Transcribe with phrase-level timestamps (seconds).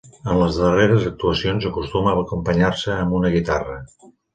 [0.29, 3.83] En les darreres actuacions acostuma a acompanyar-se amb una guitarra.